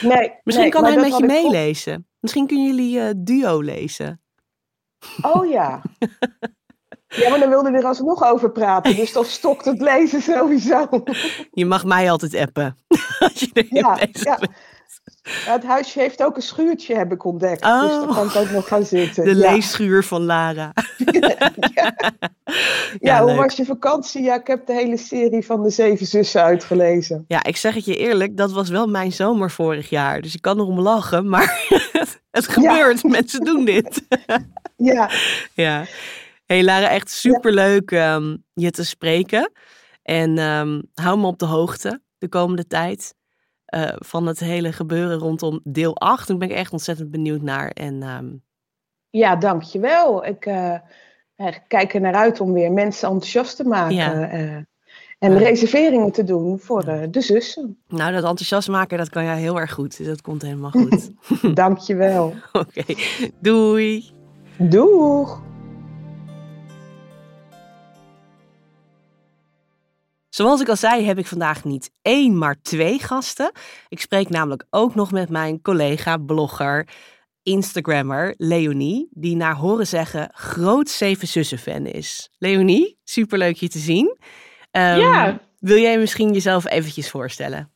[0.00, 0.32] Nee.
[0.42, 2.06] Misschien nee, kan hij met je meelezen.
[2.20, 4.21] Misschien kunnen jullie uh, duo lezen.
[5.22, 5.82] Oh ja.
[7.16, 8.96] Ja, maar dan wilde hij er alsnog over praten.
[8.96, 10.88] Dus dan stokt het lezen sowieso.
[11.50, 12.76] Je mag mij altijd appen.
[13.18, 14.38] Als je er ja, ja.
[15.22, 17.64] ja, het huisje heeft ook een schuurtje, heb ik ontdekt.
[17.64, 17.80] Oh.
[17.80, 19.24] Dus dan kan ik ook nog gaan zitten.
[19.24, 19.50] De ja.
[19.50, 20.72] leesschuur van Lara.
[23.00, 24.22] ja, hoe was je vakantie?
[24.22, 27.24] Ja, ik heb de hele serie van de Zeven Zussen uitgelezen.
[27.28, 30.20] Ja, ik zeg het je eerlijk, dat was wel mijn zomer vorig jaar.
[30.20, 31.68] Dus ik kan erom lachen, maar
[32.32, 33.02] het gebeurt.
[33.18, 34.06] Mensen doen dit.
[34.92, 35.10] ja.
[35.54, 35.84] Ja.
[36.46, 38.14] Hey Lara, echt superleuk ja.
[38.14, 39.52] um, je te spreken.
[40.02, 43.14] En um, hou me op de hoogte de komende tijd
[43.74, 46.28] uh, van het hele gebeuren rondom deel 8.
[46.28, 47.70] Daar ben ik echt ontzettend benieuwd naar.
[47.70, 48.42] En, um...
[49.10, 50.26] Ja, dankjewel.
[50.26, 50.78] Ik uh,
[51.68, 53.94] kijk er naar uit om weer mensen enthousiast te maken.
[53.94, 54.32] Ja.
[54.32, 54.56] Uh,
[55.22, 57.78] en reserveringen te doen voor de zussen.
[57.88, 59.96] Nou, dat enthousiast maken, dat kan jij heel erg goed.
[59.96, 61.10] Dus dat komt helemaal goed.
[61.54, 62.34] dankjewel.
[62.52, 62.96] Oké, okay.
[63.40, 64.10] doei.
[64.56, 65.42] Doeg.
[70.28, 73.52] Zoals ik al zei, heb ik vandaag niet één, maar twee gasten.
[73.88, 76.88] Ik spreek namelijk ook nog met mijn collega, blogger,
[77.42, 82.30] Instagrammer Leonie, die naar horen zeggen groot Zeven Zussen fan is.
[82.38, 84.16] Leonie, superleuk je te zien.
[84.72, 85.38] Um, ja.
[85.58, 87.72] Wil jij misschien jezelf eventjes voorstellen?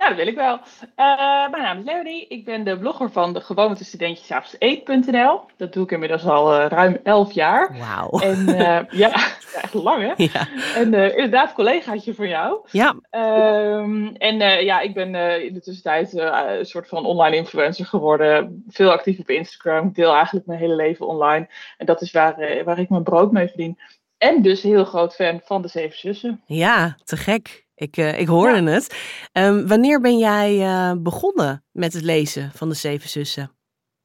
[0.00, 0.60] Ja, dat wil ik wel.
[0.96, 2.26] Uh, mijn naam is Leonie.
[2.28, 5.40] Ik ben de blogger van de gewoonte studentjes eet.nl.
[5.56, 7.76] Dat doe ik inmiddels al uh, ruim 11 jaar.
[7.78, 8.20] Wauw.
[8.20, 9.12] En uh, ja,
[9.62, 10.12] echt lang hè?
[10.16, 10.48] Ja.
[10.74, 12.68] En inderdaad, collegaatje van jou.
[12.70, 12.94] Ja.
[13.10, 18.64] Um, en ja, ik ben in de tussentijd een soort van online influencer geworden.
[18.68, 19.88] Veel actief op Instagram.
[19.88, 21.48] Ik deel eigenlijk mijn hele leven online.
[21.76, 23.78] En dat is waar, waar ik mijn brood mee verdien.
[24.20, 26.42] En dus heel groot fan van de Zeven Zussen.
[26.46, 27.66] Ja, te gek.
[27.74, 28.70] Ik, uh, ik hoorde ja.
[28.70, 28.96] het.
[29.32, 33.50] Um, wanneer ben jij uh, begonnen met het lezen van de Zeven Zussen?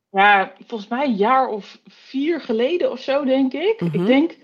[0.10, 3.82] Ja, volgens mij een jaar of vier geleden of zo, denk ik.
[3.82, 4.02] Mm -hmm.
[4.02, 4.36] ik, denk,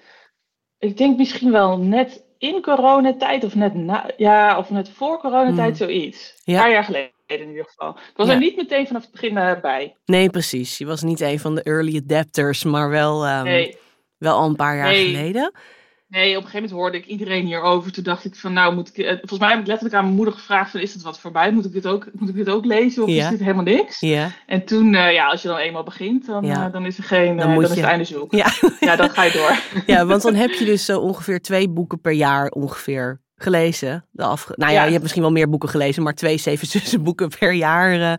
[0.77, 5.69] ik denk misschien wel net in coronatijd of net, na, ja, of net voor coronatijd,
[5.69, 5.75] mm.
[5.75, 6.41] zoiets.
[6.43, 6.53] Ja.
[6.53, 7.89] Een paar jaar geleden in ieder geval.
[7.89, 8.33] Ik was Ja.
[8.33, 9.95] er niet meteen vanaf het begin uh, bij.
[10.05, 10.77] Nee, precies.
[10.77, 13.77] Je was niet een van de early adapters, maar wel, um, Nee.
[14.21, 15.05] Wel al een paar jaar Nee.
[15.15, 15.51] geleden.
[16.07, 17.91] Nee, op een gegeven moment hoorde ik iedereen hierover.
[17.91, 18.97] Toen dacht ik van, nou moet ik...
[18.97, 21.51] eh, Volgens mij heb ik letterlijk aan mijn moeder gevraagd van, is het wat voorbij?
[21.51, 23.23] Moet ik dit ook, moet ik dit ook lezen of Ja.
[23.23, 23.99] is dit helemaal niks?
[23.99, 24.31] Ja.
[24.45, 26.65] En toen, eh, ja, als je dan eenmaal begint, dan, Ja.
[26.65, 27.37] eh, dan is er geen...
[27.37, 28.31] Dan is het einde zoek.
[28.33, 28.47] Ja.
[28.79, 29.59] Ja, dan ga je door.
[29.95, 34.05] ja, want dan heb je dus zo ongeveer twee boeken per jaar ongeveer gelezen.
[34.11, 37.03] De afge- nou ja, je hebt misschien wel meer boeken gelezen, maar twee Zeven Zussen
[37.03, 38.13] boeken per jaar eh,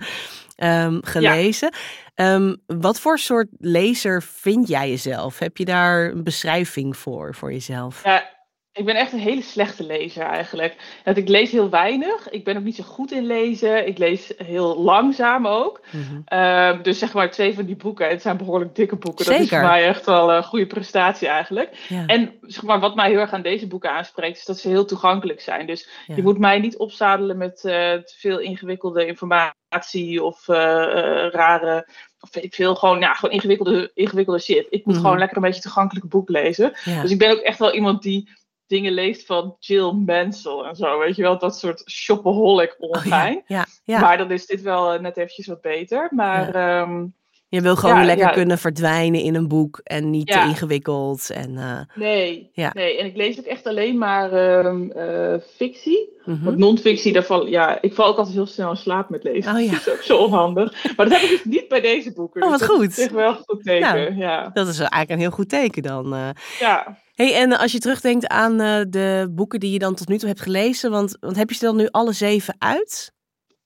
[0.85, 1.73] ehm, gelezen.
[2.15, 5.39] Ehm, wat voor soort lezer vind jij jezelf?
[5.39, 8.05] Heb je daar een beschrijving voor, voor jezelf?
[8.05, 8.31] Ja,
[8.73, 10.77] ik ben echt een hele slechte lezer eigenlijk.
[11.05, 12.31] Want ik lees heel weinig.
[12.31, 13.87] Ik ben ook niet zo goed in lezen.
[13.87, 15.81] Ik lees heel langzaam ook.
[15.91, 16.21] Mhm.
[16.25, 18.09] Ehm, dus zeg maar twee van die boeken.
[18.09, 19.25] Het zijn behoorlijk dikke boeken.
[19.25, 21.87] Dat is voor mij echt wel een goede prestatie eigenlijk.
[21.89, 22.07] Ja.
[22.07, 24.85] En zeg maar, wat mij heel erg aan deze boeken aanspreekt, is dat ze heel
[24.85, 25.67] toegankelijk zijn.
[25.67, 26.17] Dus Ja.
[26.17, 31.89] je moet mij niet opzadelen met eh, te veel ingewikkelde informatie of eh, eh, rare,
[32.21, 34.67] of weet ik veel, gewoon, ja, gewoon ingewikkelde, ingewikkelde shit.
[34.71, 35.03] Ik moet Mhm.
[35.03, 36.73] gewoon lekker een beetje toegankelijke boek lezen.
[36.85, 37.03] Ja.
[37.03, 38.41] Dus ik ben ook echt wel iemand die
[38.73, 43.43] dingen leest van Jill Mansell en zo, weet je wel, dat soort shopaholic Oh, ongein.
[43.47, 43.57] ja.
[43.57, 43.67] Ja.
[43.85, 44.01] ja.
[44.01, 46.09] Maar dan is dit wel eh, net eventjes wat beter.
[46.11, 47.05] Maar ehm,
[47.49, 48.33] Je wil gewoon Ja, lekker ja.
[48.33, 51.31] kunnen verdwijnen in een boek en niet te ingewikkeld.
[51.31, 52.71] En, eh, nee, Ja.
[52.75, 56.11] nee, en ik lees ook echt alleen maar ehm, eh, fictie.
[56.25, 56.45] mhm.
[56.45, 59.55] Want non-fictie, ja, ik val ook altijd heel snel in slaap met lezen.
[59.55, 59.71] Oh ja.
[59.77, 60.97] Dat is ook zo onhandig.
[60.97, 62.43] Maar dat heb ik dus niet bij deze boeken.
[62.43, 62.89] Oh, dus wat dat goed.
[62.91, 63.95] is echt wel een goed teken.
[63.95, 64.17] Nou.
[64.17, 64.51] Ja.
[64.53, 66.35] Dat is eigenlijk een heel goed teken dan.
[66.59, 67.01] ja.
[67.23, 70.29] Hey, en als je terugdenkt aan eh, de boeken die je dan tot nu toe
[70.29, 73.13] hebt gelezen, want, want heb je ze dan nu alle zeven uit?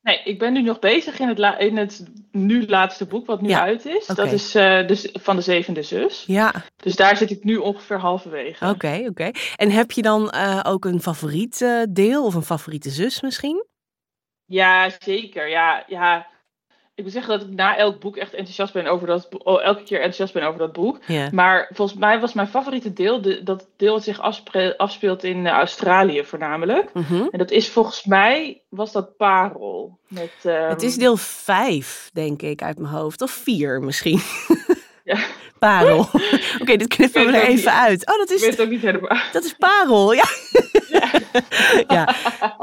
[0.00, 3.40] Nee, ik ben nu nog bezig in het, la- in het nu laatste boek, wat
[3.40, 4.06] nu Ja, uit is.
[4.06, 6.24] Dat is eh, dus van de zevende zus.
[6.26, 8.68] Ja, Dus daar zit ik nu ongeveer halverwege.
[8.68, 9.30] oké, oké.
[9.56, 13.66] En heb je dan eh, ook een favoriet deel of een favoriete zus misschien?
[14.44, 15.48] Ja, zeker.
[15.48, 16.26] Ja, ja.
[16.96, 19.82] Ik moet zeggen dat ik na elk boek echt enthousiast ben over dat oh, elke
[19.82, 20.98] keer enthousiast ben over dat boek.
[21.32, 24.20] Maar volgens mij was mijn favoriete deel de, dat deel dat zich
[24.76, 26.92] afspeelt in eh, Australië voornamelijk.
[26.94, 27.26] Mhm.
[27.30, 29.98] En dat is volgens mij, was dat Parel.
[30.08, 33.22] Met, ehm, Het is deel vijf, denk ik, uit mijn hoofd.
[33.22, 34.20] Of vier misschien.
[35.04, 35.18] Ja.
[35.58, 35.98] Parel.
[36.60, 38.08] Oké, dit knippen we er even uit.
[38.10, 39.18] Oh, dat Ik is, weet het ook niet helemaal.
[39.32, 40.24] dat is Parel, ja.
[41.88, 42.14] ja.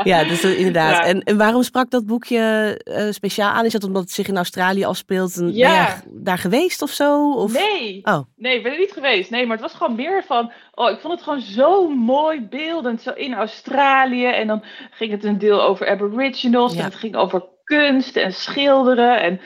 [0.03, 0.97] ja, dus inderdaad.
[0.97, 1.03] Ja.
[1.05, 2.39] En, en waarom sprak dat boekje
[2.83, 3.65] eh, speciaal aan?
[3.65, 5.35] Is dat omdat het zich in Australië afspeelt?
[5.35, 6.01] En, ben Ja.
[6.11, 7.33] daar geweest of zo?
[7.33, 7.53] Of?
[7.53, 9.29] Nee, Oh, nee, ik ben er niet geweest.
[9.29, 10.51] Nee, maar het was gewoon meer van.
[10.73, 13.01] Oh, ik vond het gewoon zo mooi beeldend.
[13.01, 14.25] Zo in Australië.
[14.25, 16.73] En dan ging het een deel over Aboriginals.
[16.73, 16.79] Ja.
[16.79, 19.21] En het ging over kunst en schilderen.
[19.21, 19.39] En,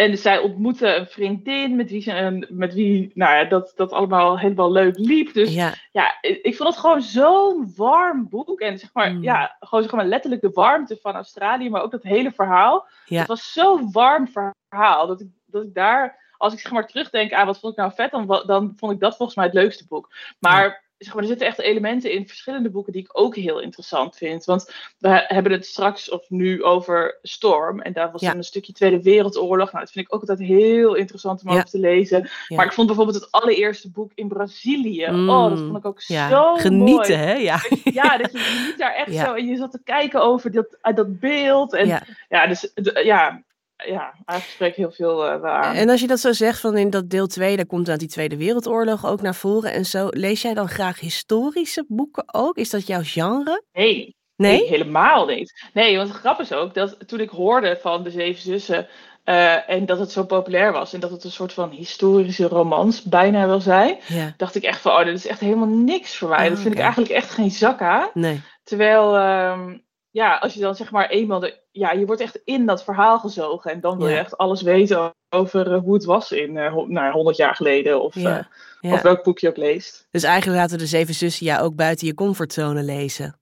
[0.00, 4.38] en zij ontmoette een vriendin met wie, ze, met wie nou ja, dat, dat allemaal
[4.38, 5.32] helemaal leuk liep.
[5.32, 5.74] Dus ja.
[5.92, 8.60] ja, ik vond het gewoon zo'n warm boek.
[8.60, 9.22] En zeg maar, Mm.
[9.22, 12.86] ja, gewoon zeg maar letterlijk de warmte van Australië, maar ook dat hele verhaal.
[13.04, 13.18] Ja.
[13.18, 17.32] Het was zo'n warm verhaal dat ik, dat ik daar, als ik zeg maar terugdenk
[17.32, 19.86] aan wat vond ik nou vet, dan, dan vond ik dat volgens mij het leukste
[19.86, 20.12] boek.
[20.38, 20.88] Maar.
[21.00, 24.44] Zeg maar, er zitten echt elementen in verschillende boeken die ik ook heel interessant vind.
[24.44, 27.80] Want we hebben het straks of nu over Storm.
[27.80, 28.34] En daar was Ja.
[28.34, 29.72] een stukje Tweede Wereldoorlog.
[29.72, 31.56] Nou, dat vind ik ook altijd heel interessant om Ja.
[31.56, 32.30] over te lezen.
[32.48, 32.56] Ja.
[32.56, 35.04] Maar ik vond bijvoorbeeld het allereerste boek in Brazilië.
[35.06, 35.64] Oh, dat Mm.
[35.66, 37.12] vond ik ook zo Genieten, mooi.
[37.12, 37.32] hè?
[37.32, 37.58] Ja.
[37.84, 40.96] Ja, dat je, liep daar echt zo en je zat te kijken over dat, uit
[40.96, 41.72] dat beeld.
[41.74, 41.86] En
[42.28, 42.70] ja, dus
[43.02, 43.42] ja,
[43.86, 45.74] ja, eigenlijk spreekt heel veel wel aan.
[45.74, 48.08] En als je dat zo zegt, van in dat deel 2, daar komt dan die
[48.08, 50.08] Tweede Wereldoorlog ook naar voren en zo.
[50.10, 52.56] Lees jij dan graag historische boeken ook?
[52.56, 53.62] Is dat jouw genre?
[53.72, 54.58] Nee, Nee?
[54.58, 55.64] nee, helemaal niet.
[55.72, 58.88] Nee, want het grap is ook dat toen ik hoorde van de Zeven Zussen
[59.24, 63.02] eh, en dat het zo populair was en dat het een soort van historische romans
[63.02, 64.34] bijna wil zijn, Ja.
[64.36, 66.42] dacht ik echt van, oh, dit is echt helemaal niks voor mij.
[66.44, 66.76] Oh, dat vind oké.
[66.76, 68.08] ik eigenlijk echt geen zak aan.
[68.14, 68.40] Nee.
[68.64, 69.78] Terwijl, ehm,
[70.10, 73.18] ja, als je dan zeg maar eenmaal, de, ja, je wordt echt in dat verhaal
[73.18, 74.20] gezogen en dan wil je Ja.
[74.20, 78.14] echt alles weten over eh, hoe het was in, ho- nou, 100 jaar geleden of,
[78.14, 78.38] Ja.
[78.38, 78.44] eh,
[78.80, 78.92] Ja.
[78.92, 80.06] of welk boek je ook leest.
[80.10, 83.39] Dus eigenlijk laten de Zeven Zussen jou ook buiten je comfortzone lezen.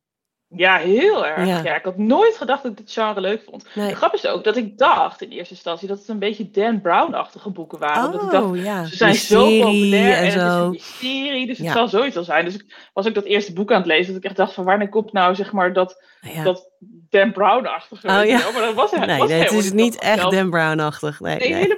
[0.56, 1.46] Ja, heel erg.
[1.46, 1.62] Ja.
[1.62, 1.74] Ja.
[1.76, 3.66] ik had nooit gedacht dat ik dit genre leuk vond.
[3.74, 3.88] Nee.
[3.88, 6.80] De grap is ook dat ik dacht in eerste instantie dat het een beetje Dan
[6.80, 8.04] Brown-achtige boeken waren.
[8.04, 8.84] Omdat ik dacht, Oh, ja.
[8.84, 10.64] ze zijn zo populair en, en het is zo.
[10.64, 12.44] een mysterie, dus het zal zoiets wel zijn.
[12.44, 14.64] Dus ik was ook dat eerste boek aan het lezen dat ik echt dacht van
[14.64, 16.42] wanneer komt nou zeg maar dat, Ja.
[16.42, 16.68] dat
[17.10, 18.06] Dan Brown-achtige.
[18.06, 18.38] Oh, ja.
[18.52, 21.20] Maar dat was, Nee, was nee, het is niet echt Dan Brown-achtig.
[21.20, 21.77] Nee, Nee, nee.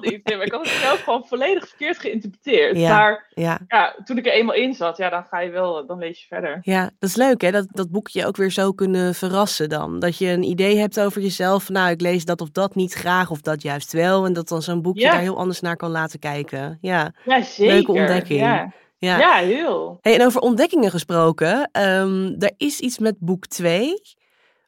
[0.00, 0.24] Niet.
[0.24, 2.76] Nee, maar ik had het zelf gewoon volledig verkeerd geïnterpreteerd.
[2.76, 2.96] Ja.
[2.96, 3.58] Maar Ja.
[3.68, 6.26] ja, toen ik er eenmaal in zat, ja, dan ga je wel, dan lees je
[6.26, 6.58] verder.
[6.62, 9.98] ja, dat is leuk hè, dat, dat boekje ook weer zo kunnen verrassen dan.
[9.98, 12.92] Dat je een idee hebt over jezelf, van, nou ik lees dat of dat niet
[12.92, 14.24] graag of dat juist wel.
[14.26, 15.10] En dat dan zo'n boekje Ja.
[15.10, 16.78] daar heel anders naar kan laten kijken.
[16.80, 17.74] Ja, Ja, zeker.
[17.74, 18.40] Leuke ontdekking.
[18.40, 19.34] Ja, ja.
[19.36, 19.98] heel.
[20.00, 23.92] Hey, en over ontdekkingen gesproken, ehm, er is iets met boek 2,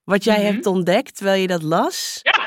[0.05, 0.44] wat jij Mhm.
[0.53, 2.20] hebt ontdekt terwijl je dat las.
[2.23, 2.38] Ja.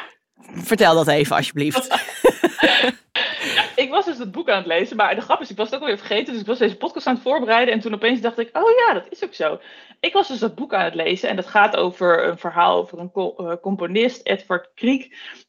[0.63, 1.87] Vertel dat even alsjeblieft.
[3.83, 5.75] ik was dus het boek aan het lezen, maar de grap is, ik was het
[5.75, 6.31] ook alweer vergeten.
[6.33, 8.93] Dus ik was deze podcast aan het voorbereiden en toen opeens dacht ik, oh ja,
[8.93, 9.59] dat is ook zo.
[9.99, 12.99] Ik was dus dat boek aan het lezen en dat gaat over een verhaal over
[12.99, 15.05] een uh, componist, Edvard Grieg.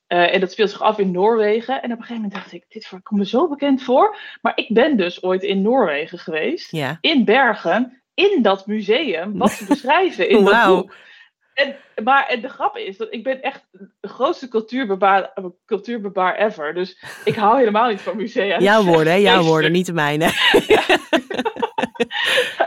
[0.08, 1.74] Uh, en dat speelt zich af in Noorwegen.
[1.82, 4.16] En op een gegeven moment dacht ik, dit komt me zo bekend voor.
[4.42, 6.98] Maar ik ben dus ooit in Noorwegen geweest, Ja.
[7.00, 10.76] in Bergen, in dat museum, wat ze beschrijven in dat Wauw.
[10.76, 10.94] boek.
[11.54, 13.66] En, maar en de grap is dat ik ben echt
[14.00, 15.32] de grootste cultuurbebaar,
[15.66, 16.74] cultuurbebaar ever.
[16.74, 18.58] Dus ik hou helemaal niet van musea.
[18.58, 19.18] Jouw woorden, hè?
[19.18, 20.26] Jouw woorden, niet de mijne.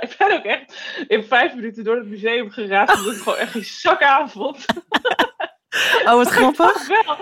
[0.07, 2.97] ik ben ook echt in vijf minuten door het museum geraasd.
[2.97, 4.65] Omdat ik gewoon echt geen zak aan vond.
[6.05, 6.87] Oh, wat grappig.
[6.87, 7.17] Wel.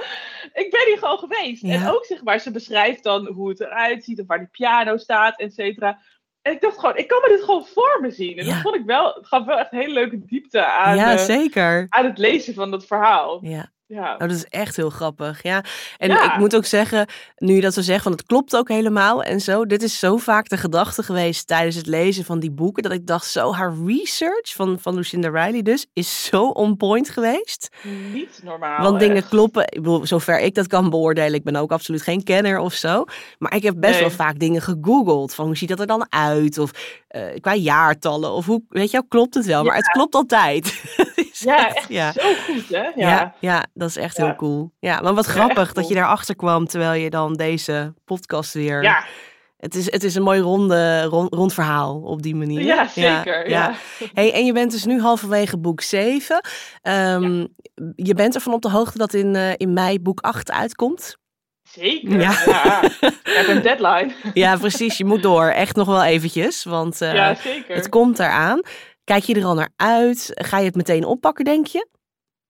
[0.54, 1.62] Ik ben hier gewoon geweest.
[1.62, 1.74] Ja.
[1.74, 4.20] En ook zeg maar, ze beschrijft dan hoe het eruit ziet.
[4.20, 6.00] Of waar die piano staat, et cetera.
[6.46, 8.38] En ik dacht gewoon, ik kan me dit gewoon voor me zien.
[8.38, 8.54] En Ja.
[8.54, 11.18] dat vond ik wel, het gaf wel echt een hele leuke diepte aan, Ja, eh,
[11.18, 11.86] zeker.
[11.90, 13.40] aan het lezen van dat verhaal.
[13.46, 13.72] Ja.
[13.88, 14.14] Ja.
[14.14, 15.44] Oh, dat is echt heel grappig.
[15.44, 15.64] Ja.
[15.98, 16.34] En Ja.
[16.34, 19.40] ik moet ook zeggen, nu je dat zo zegt, van het klopt ook helemaal en
[19.42, 19.66] zo.
[19.66, 22.84] Dit is zo vaak de gedachte geweest tijdens het lezen van die boeken.
[22.84, 27.10] Dat ik dacht, zo, haar research van, van Lucinda Riley dus, is zo on point
[27.10, 27.70] geweest.
[28.14, 28.82] Niet normaal.
[28.84, 29.28] Want dingen echt.
[29.30, 31.34] kloppen, ik bedoel, zover ik dat kan beoordelen.
[31.34, 33.04] Ik ben ook absoluut geen kenner of zo.
[33.38, 34.02] Maar ik heb best Nee.
[34.02, 35.34] wel vaak dingen gegoogeld.
[35.36, 36.58] Van hoe ziet dat er dan uit?
[36.58, 36.72] Of
[37.08, 38.32] eh, qua jaartallen.
[38.32, 39.64] Of hoe, weet je wel, klopt het wel?
[39.64, 40.74] Maar het klopt altijd.
[41.46, 42.12] Ja, echt ja.
[42.12, 42.82] zo goed, hè?
[42.84, 42.92] Ja.
[42.96, 44.26] Ja, ja, dat is echt Ja.
[44.26, 44.72] heel cool.
[44.80, 48.84] Ja, maar wat grappig dat je daarachter kwam terwijl je dan deze podcast weer.
[48.84, 49.04] Ja,
[49.58, 52.62] Het, is, het is een mooi ronde, rond, rond verhaal op die manier.
[52.62, 53.50] ja, zeker.
[53.50, 53.74] Ja.
[54.14, 56.42] Hey, en je bent dus nu halverwege boek 7.
[56.82, 57.46] Ehm,
[57.96, 61.18] Je bent ervan op de hoogte dat in, eh, in mei boek 8 uitkomt.
[61.64, 62.20] Zeker.
[62.20, 62.42] Ja.
[62.46, 62.82] Ja.
[62.84, 64.14] Ik heb een deadline.
[64.34, 64.98] Ja, precies.
[64.98, 65.46] Je moet door.
[65.46, 66.64] Echt nog wel eventjes.
[66.64, 67.76] Want eh, ja, zeker.
[67.76, 68.62] het komt eraan.
[69.06, 70.32] Kijk je er al naar uit?
[70.34, 71.88] Ga je het meteen oppakken, denk je?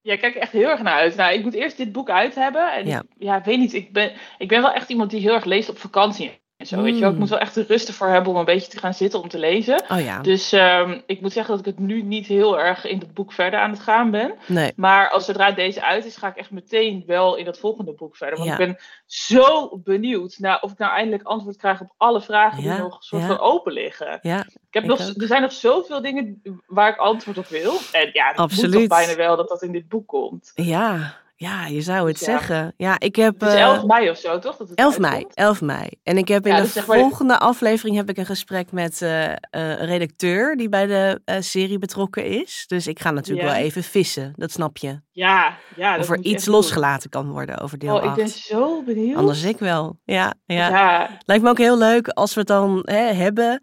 [0.00, 1.16] Ja, ik kijk er echt heel erg naar uit.
[1.16, 2.72] Nou, ik moet eerst dit boek uit hebben.
[2.72, 3.00] En Ja.
[3.00, 3.72] ik, ja, weet niet.
[3.74, 6.40] Ik ben, ik ben wel echt iemand die heel erg leest op vakantie.
[6.66, 7.08] Zo, weet je wel.
[7.08, 7.20] Ik Mm.
[7.20, 9.38] moet wel echt de rust ervoor hebben om een beetje te gaan zitten om te
[9.38, 9.82] lezen.
[9.90, 10.20] Oh ja.
[10.20, 13.32] Dus ehm, ik moet zeggen dat ik het nu niet heel erg in het boek
[13.32, 14.34] verder aan het gaan ben.
[14.46, 14.72] Nee.
[14.76, 18.16] Maar als zodra deze uit is, ga ik echt meteen wel in dat volgende boek
[18.16, 18.36] verder.
[18.38, 18.58] Want Ja.
[18.58, 18.76] ik ben
[19.06, 22.96] zo benieuwd naar of ik nou eindelijk antwoord krijg op alle vragen Ja, die nog
[23.04, 24.18] soort van open liggen.
[24.22, 25.20] Ja, Ik heb Ik nog, ook.
[25.22, 27.72] er zijn nog zoveel dingen waar ik antwoord op wil.
[27.92, 30.50] En ja, het moet toch bijna wel dat dat in dit boek komt.
[30.54, 31.14] ja.
[31.38, 32.74] Ja, je zou het Dus zeggen.
[32.76, 33.40] Ja, ik heb...
[33.40, 34.56] Het is eh, 11 mei of zo, toch?
[34.56, 35.34] Dat het 11 mei, uitkomt?
[35.34, 35.88] 11 mei.
[36.02, 39.02] En ik heb in Ja, de dus maar- volgende aflevering heb ik een gesprek met
[39.02, 42.64] eh, eh, een redacteur die bij de serie betrokken is.
[42.66, 43.54] Dus ik ga natuurlijk Ja.
[43.54, 45.00] wel even vissen, dat snap je.
[45.10, 45.92] Ja, ja.
[45.96, 46.54] dat of er iets doen.
[46.54, 48.06] losgelaten kan worden over deel Oh, 8.
[48.18, 49.16] ik ben zo benieuwd.
[49.16, 49.98] Anders ik wel.
[50.04, 50.68] Ja, ja.
[50.68, 53.60] Ja, Lijkt me ook heel leuk als we het dan hè, hebben.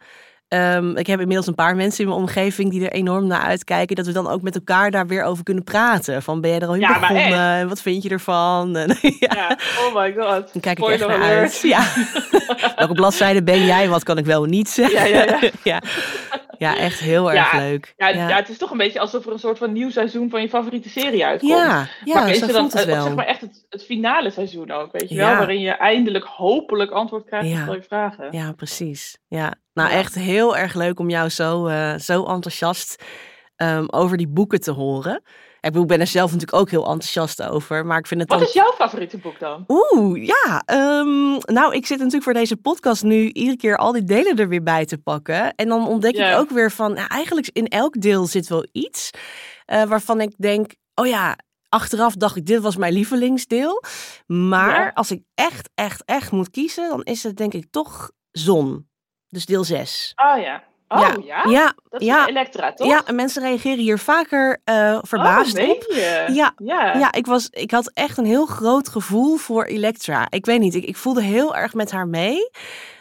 [0.53, 3.95] Ehm, ik heb inmiddels een paar mensen in mijn omgeving die er enorm naar uitkijken.
[3.95, 6.23] Dat we dan ook met elkaar daar weer over kunnen praten.
[6.23, 7.39] Van ben je er al in Ja, begonnen?
[7.39, 8.75] En wat vind je ervan?
[8.83, 9.15] En, ja.
[9.19, 9.57] ja.
[9.87, 10.53] Oh my god.
[10.53, 11.39] Dan kijk ik echt naar alert.
[11.39, 11.59] uit.
[11.61, 11.83] Ja.
[12.75, 13.89] Welke bladzijde ben jij?
[13.89, 15.09] Wat kan ik wel niet zeggen?
[15.09, 15.81] Ja, ja, ja.
[16.57, 16.77] ja.
[16.77, 17.93] Echt heel erg Ja, leuk.
[17.97, 18.27] Ja, ja.
[18.29, 20.49] ja, het is toch een beetje alsof er een soort van nieuw seizoen van je
[20.49, 21.51] favoriete serie uitkomt.
[21.51, 23.03] ja, ja, maar is zo dan voelt het wel.
[23.03, 25.35] zeg maar echt het, het finale seizoen ook, weet je wel?
[25.37, 28.27] Waarin je eindelijk hopelijk antwoord krijgt op al je vragen.
[28.31, 29.17] Ja, precies.
[29.27, 29.53] Ja.
[29.73, 33.03] Nou, echt heel erg leuk om jou zo, eh, zo enthousiast
[33.55, 35.23] ehm, over die boeken te horen.
[35.63, 37.86] Ik bedoel, ik ben er zelf natuurlijk ook heel enthousiast over.
[37.86, 39.63] Maar ik vind het Wat dan is jouw favoriete boek dan?
[39.67, 40.62] Oeh, ja.
[40.65, 44.47] ehm, nou, ik zit natuurlijk voor deze podcast nu iedere keer al die delen er
[44.47, 45.56] weer bij te pakken.
[45.56, 49.10] En dan ontdek ik ook weer van, nou, eigenlijk in elk deel zit wel iets
[49.65, 51.38] eh, waarvan ik denk, oh ja,
[51.69, 53.84] achteraf dacht ik, dit was mijn lievelingsdeel.
[54.26, 54.91] Maar Ja.
[54.93, 58.88] als ik echt, echt, echt moet kiezen, dan is het denk ik toch zon.
[59.30, 60.12] Dus deel 6.
[60.15, 60.63] Oh ja.
[60.93, 61.43] Oh ja?
[61.49, 62.27] ja, Dat is ja.
[62.27, 62.88] Elektra, toch?
[62.88, 65.86] ja, en mensen reageren hier vaker eh, verbaasd oh, op.
[65.89, 66.25] meen je?
[66.34, 66.97] Ja, Ja.
[66.97, 70.27] ja, ik, was, ik had echt een heel groot gevoel voor Elektra.
[70.29, 72.49] Ik weet niet, ik, ik voelde heel erg met haar mee.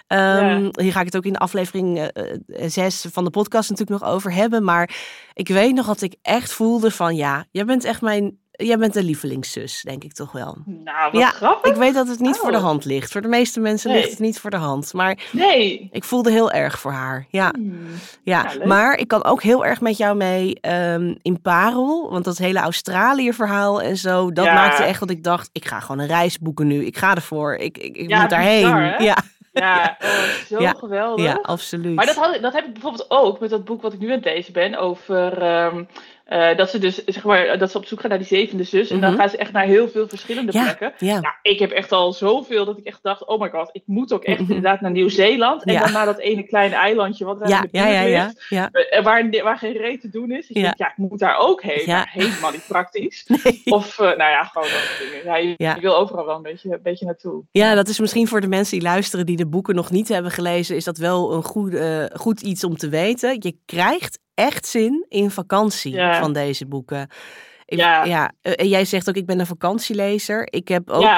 [0.06, 3.70] Ehm, Hier ga ik het ook in de aflevering eh, eh, zes van de podcast
[3.70, 4.64] natuurlijk nog over hebben.
[4.64, 4.90] Maar
[5.34, 8.92] ik weet nog dat ik echt voelde van ja, jij bent echt mijn, jij bent
[8.92, 10.56] de lievelingszus, denk ik toch wel.
[10.66, 11.70] Nou, wat Ja, grappig.
[11.70, 12.62] Ik weet dat het niet voor de Oh.
[12.62, 13.12] hand ligt.
[13.12, 13.98] Voor de meeste mensen Nee.
[13.98, 14.92] ligt het niet voor de hand.
[14.92, 15.88] Maar Nee.
[15.92, 17.26] ik voelde heel erg voor haar.
[17.30, 17.50] Ja.
[17.54, 17.86] Hmm.
[18.22, 18.64] Ja, Ja, leuk.
[18.66, 22.10] maar ik kan ook heel erg met jou mee ehm, in Parel.
[22.10, 24.54] Want dat hele Australië-verhaal en zo, dat Ja.
[24.54, 26.84] maakte echt dat ik dacht, ik ga gewoon een reis boeken nu.
[26.84, 27.54] Ik ga ervoor.
[27.54, 28.62] Ik, ik, ik Ja, moet daarheen.
[28.62, 29.16] bizar, ja,
[29.52, 30.08] Ja, oh,
[30.48, 30.72] zo Ja.
[30.78, 31.24] geweldig.
[31.24, 31.94] ja, absoluut.
[31.94, 34.14] Maar dat, had, dat heb ik bijvoorbeeld ook met dat boek wat ik nu aan
[34.14, 35.84] het lezen ben over, ehm,
[36.28, 38.90] Uh, dat ze dus, zeg maar, dat ze op zoek gaan naar die zevende zus.
[38.90, 39.20] En dan mhm.
[39.20, 40.92] gaan ze echt naar heel veel verschillende plekken.
[40.98, 41.20] Ja.
[41.20, 44.12] Nou, ik heb echt al zoveel dat ik echt dacht, oh my god, ik moet
[44.12, 44.48] ook echt mhm.
[44.48, 45.64] inderdaad naar Nieuw-Zeeland.
[45.64, 49.02] En dan naar dat ene kleine eilandje wat daar ja, in de ja, ja, is.
[49.02, 50.48] Waar, waar geen reet te doen is.
[50.48, 51.82] Ik denk, ja, ik moet daar ook heen.
[51.86, 53.26] Maar helemaal niet praktisch.
[53.64, 55.56] Of, uh, nou ja, gewoon dat dingen.
[55.58, 57.42] Ja, je, wil overal wel een beetje, een beetje naartoe.
[57.50, 60.30] Ja, dat is misschien voor de mensen die luisteren die de boeken nog niet hebben
[60.30, 63.36] gelezen, is dat wel een goed, uh, goed iets om te weten.
[63.38, 67.08] Je krijgt echt zin in vakantie van deze boeken.
[67.66, 68.04] ja.
[68.04, 68.32] ja.
[68.42, 70.52] Eh, en jij zegt ook, ik ben een vakantielezer.
[70.52, 71.08] Ik heb ook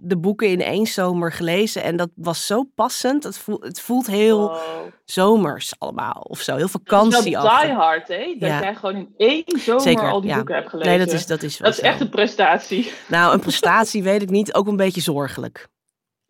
[0.00, 1.82] de boeken in één zomer gelezen.
[1.82, 3.24] En dat was zo passend.
[3.24, 4.56] Het voelt, het voelt heel
[5.04, 6.20] zomers allemaal.
[6.28, 7.32] Of zo, heel vakantie.
[7.32, 8.36] Dat is die hard, hè?
[8.38, 10.90] Dat jij gewoon in één zomer al die boeken hebt gelezen.
[10.90, 12.92] Nee, dat is, dat is, dat is echt een prestatie.
[13.08, 14.54] Nou, een prestatie weet ik niet.
[14.54, 15.68] Ook een beetje zorgelijk.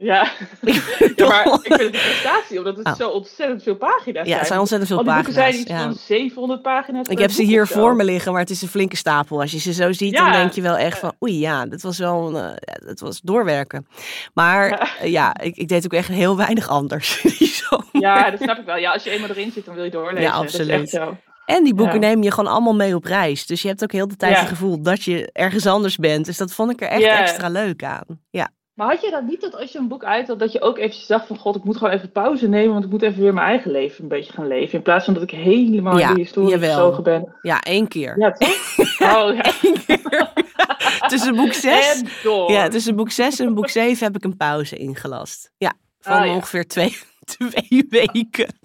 [0.02, 0.30] Ja.
[1.16, 2.94] ja, maar ik vind het een prestatie, omdat het oh.
[2.94, 4.28] zo ontzettend veel pagina's zijn.
[4.28, 5.24] Ja, het zijn ontzettend veel pagina's.
[5.24, 5.82] Die zijn iets ja.
[5.82, 7.08] van 700 pagina's.
[7.08, 9.40] Ik heb ze hier voor me liggen, maar het is een flinke stapel.
[9.40, 11.98] Als je ze zo ziet, dan denk je wel echt van, oei ja, dat was
[11.98, 13.86] wel een, uh, dat was doorwerken.
[14.34, 17.22] Maar ja, uh, ja ik, ik, deed ook echt heel weinig anders.
[17.92, 18.76] ja, dat snap ik wel.
[18.76, 20.22] Ja, als je eenmaal erin zit, dan wil je doorlezen.
[20.22, 21.00] Ja, absoluut.
[21.46, 23.46] En die boeken neem je gewoon allemaal mee op reis.
[23.46, 26.24] Dus je hebt ook heel de tijd het gevoel dat je ergens anders bent.
[26.24, 28.04] Dus dat vond ik er echt extra leuk aan.
[28.30, 28.50] Ja.
[28.74, 30.78] Maar had je dan niet dat als je een boek uit had, dat je ook
[30.78, 33.34] eventjes dacht van god, ik moet gewoon even pauze nemen, want ik moet even weer
[33.34, 34.74] mijn eigen leven een beetje gaan leven.
[34.74, 37.36] In plaats van dat ik helemaal in de historie gezogen ben.
[37.42, 38.18] Ja, één keer.
[38.18, 38.50] Ja, toch?
[39.02, 39.52] Oh, ja.
[39.86, 40.32] keer.
[41.08, 42.02] tussen boek 6
[42.46, 45.52] ja, tussen boek 6 en boek 7 heb ik een pauze ingelast.
[45.58, 46.96] Ja, van oh, ongeveer twee,
[47.36, 48.58] twee weken.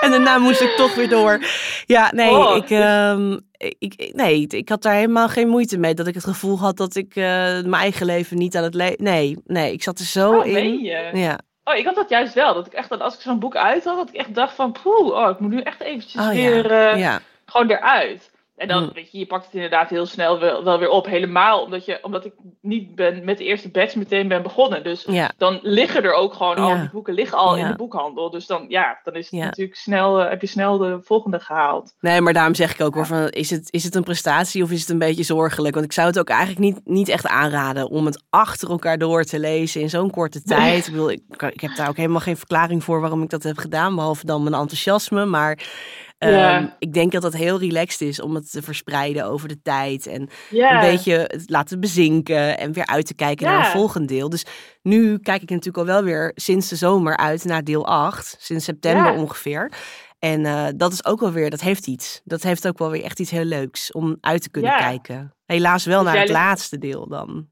[0.00, 1.44] En daarna moest ik toch weer door.
[1.86, 3.40] Ja, nee, oh, ik, um,
[3.78, 5.94] ik, nee, ik had daar helemaal geen moeite mee.
[5.94, 9.04] Dat ik het gevoel had dat ik uh, mijn eigen leven niet aan het leven.
[9.04, 10.82] Nee, nee, ik zat er zo oh, in.
[10.82, 11.10] Je?
[11.12, 11.38] Ja.
[11.64, 12.54] Oh, ik had dat juist wel.
[12.54, 14.72] Dat ik echt, dat als ik zo'n boek uit had, dat ik echt dacht van,
[14.82, 17.20] poeh, oh, ik moet nu echt eventjes oh, weer uh, ja.
[17.46, 18.30] gewoon eruit.
[18.62, 18.90] En dan, mm.
[18.94, 21.06] weet je, je pakt het inderdaad heel snel wel, wel, weer op.
[21.06, 24.84] Helemaal omdat, je, omdat ik niet ben, met de eerste batch meteen ben begonnen.
[24.84, 28.30] Dus dan liggen er ook gewoon al die boeken liggen al in de boekhandel.
[28.30, 31.94] Dus dan, ja, dan is het natuurlijk snel, uh, heb je snel de volgende gehaald.
[32.00, 34.70] Nee, maar daarom zeg ik ook wel van, is het, is het een prestatie of
[34.70, 35.74] is het een beetje zorgelijk?
[35.74, 39.24] Want ik zou het ook eigenlijk niet, niet echt aanraden om het achter elkaar door
[39.24, 40.86] te lezen in zo'n korte tijd.
[40.86, 41.22] Ik, bedoel, ik,
[41.52, 43.94] ik heb daar ook helemaal geen verklaring voor waarom ik dat heb gedaan.
[43.94, 45.24] Behalve dan mijn enthousiasme.
[45.24, 45.58] Maar
[46.22, 50.06] Ehm, ik denk dat het heel relaxed is om het te verspreiden over de tijd.
[50.06, 54.28] En een beetje het laten bezinken en weer uit te kijken naar een volgend deel.
[54.28, 54.44] Dus
[54.82, 58.36] nu kijk ik natuurlijk al wel weer sinds de zomer uit naar deel 8.
[58.38, 59.72] Sinds september ongeveer.
[60.18, 62.20] En uh, dat is ook wel weer, dat heeft iets.
[62.24, 65.34] Dat heeft ook wel weer echt iets heel leuks om uit te kunnen kijken.
[65.46, 67.46] Helaas wel dus naar het laatste deel dan.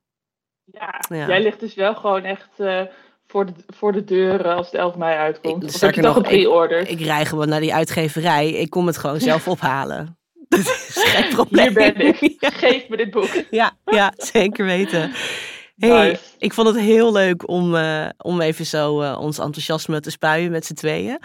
[0.64, 2.50] Ja, jij ligt dus wel gewoon echt...
[2.58, 2.82] Uh
[3.30, 5.62] voor de, voor de deur als het 11 mei uitkomt.
[5.62, 6.80] Ik, of heb je nog een pre-order?
[6.80, 8.50] Ik, ik rij gewoon naar die uitgeverij.
[8.50, 10.18] Ik kom het gewoon zelf ophalen.
[10.48, 11.64] Dat is geen probleem.
[11.64, 12.36] Hier ben ik.
[12.62, 13.28] Geef me dit boek.
[13.50, 15.12] Ja, ja zeker weten.
[15.80, 20.10] Hey, Ik vond het heel leuk om, uh, om even zo uh, ons enthousiasme te
[20.10, 21.18] spuien met z'n tweeën.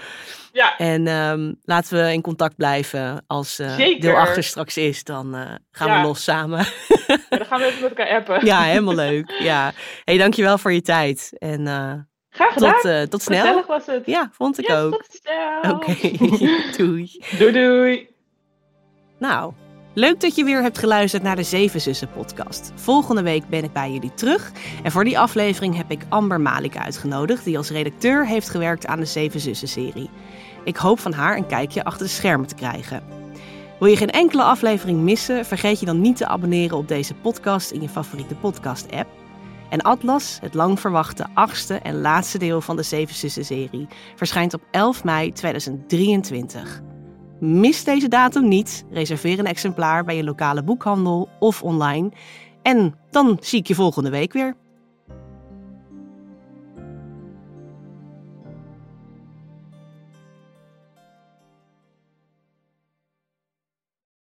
[0.51, 0.77] Ja.
[0.77, 5.03] En um, laten we in contact blijven als uh, deel achter straks is.
[5.03, 5.35] Dan
[5.71, 6.01] gaan ja.
[6.01, 6.65] we los samen.
[7.07, 8.45] ja, dan gaan we even met elkaar appen.
[8.45, 9.31] ja, helemaal leuk.
[9.39, 9.73] Ja.
[10.03, 11.31] Hey, dankjewel voor je tijd.
[11.37, 12.81] En Graag gedaan.
[12.81, 13.41] Tot, tot snel.
[13.41, 14.05] Gezellig was het.
[14.05, 14.91] Ja, vond ik ook.
[14.91, 15.73] Tot snel.
[15.73, 16.71] Oké, okay.
[16.77, 17.23] doei.
[17.37, 18.07] Doei doei.
[19.19, 19.53] Nou,
[19.97, 22.71] Leuk dat je weer hebt geluisterd naar de Zeven Zussen podcast.
[22.75, 24.51] Volgende week ben ik bij jullie terug.
[24.83, 28.99] En voor die aflevering heb ik Amber Malik uitgenodigd, die als redacteur heeft gewerkt aan
[28.99, 30.09] de Zeven Zussen serie.
[30.63, 33.03] Ik hoop van haar een kijkje achter de schermen te krijgen.
[33.79, 35.45] Wil je geen enkele aflevering missen?
[35.45, 39.09] Vergeet je dan niet te abonneren op deze podcast in je favoriete podcast-app.
[39.69, 44.53] En Atlas, het lang verwachte achtste en laatste deel van de Zeven Zussen serie, verschijnt
[44.53, 46.81] op 11 mei 2023.
[47.45, 48.85] Mis deze datum niet.
[48.91, 52.11] Reserveer een exemplaar bij je lokale boekhandel of online.
[52.61, 54.55] En dan zie ik je volgende week weer.